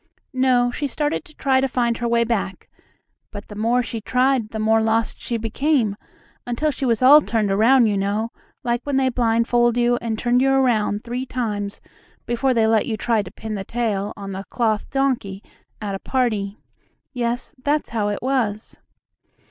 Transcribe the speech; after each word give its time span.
No, 0.33 0.71
she 0.71 0.87
started 0.87 1.23
to 1.25 1.35
try 1.35 1.61
to 1.61 1.67
find 1.67 1.99
her 1.99 2.07
way 2.07 2.23
back, 2.23 2.67
but 3.29 3.49
the 3.49 3.55
more 3.55 3.83
she 3.83 4.01
tried 4.01 4.49
the 4.49 4.57
more 4.57 4.81
lost 4.81 5.21
she 5.21 5.37
became, 5.37 5.95
until 6.43 6.71
she 6.71 6.85
was 6.87 7.03
all 7.03 7.21
turned 7.21 7.51
around, 7.51 7.85
you 7.85 7.95
know, 7.97 8.31
like 8.63 8.83
when 8.83 8.97
they 8.97 9.09
blindfold 9.09 9.77
you 9.77 9.97
and 10.01 10.17
turn 10.17 10.39
you 10.39 10.49
around 10.49 11.03
three 11.03 11.27
times 11.27 11.81
before 12.25 12.55
they 12.55 12.65
let 12.65 12.87
you 12.87 12.97
try 12.97 13.21
to 13.21 13.29
pin 13.29 13.53
the 13.53 13.63
tail 13.63 14.11
on 14.17 14.31
the 14.31 14.43
cloth 14.45 14.89
donkey 14.89 15.43
at 15.79 15.93
a 15.93 15.99
party. 15.99 16.57
Yes, 17.13 17.53
that's 17.63 17.89
how 17.91 18.07
it 18.07 18.23
was. 18.23 18.79